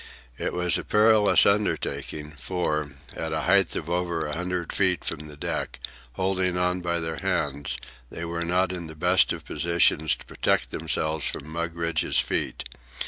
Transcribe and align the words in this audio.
It 0.39 0.53
was 0.53 0.79
a 0.79 0.83
perilous 0.83 1.45
undertaking, 1.45 2.33
for, 2.35 2.93
at 3.15 3.33
a 3.33 3.41
height 3.41 3.75
of 3.75 3.87
over 3.87 4.25
a 4.25 4.33
hundred 4.33 4.73
feet 4.73 5.05
from 5.05 5.27
the 5.27 5.37
deck, 5.37 5.79
holding 6.13 6.57
on 6.57 6.81
by 6.81 6.99
their 6.99 7.17
hands, 7.17 7.77
they 8.09 8.25
were 8.25 8.43
not 8.43 8.71
in 8.71 8.87
the 8.87 8.95
best 8.95 9.31
of 9.31 9.45
positions 9.45 10.15
to 10.15 10.25
protect 10.25 10.71
themselves 10.71 11.27
from 11.29 11.47
Mugridge's 11.47 12.17
feet. 12.17 12.67